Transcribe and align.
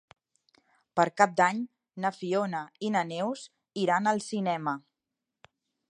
Per 0.99 1.05
Cap 1.21 1.35
d'Any 1.41 1.59
na 2.05 2.11
Fiona 2.17 2.63
i 2.89 2.91
na 2.97 3.07
Neus 3.13 3.47
iran 3.87 4.15
al 4.15 4.27
cinema. 4.31 4.79